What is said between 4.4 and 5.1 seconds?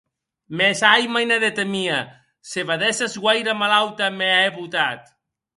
botat!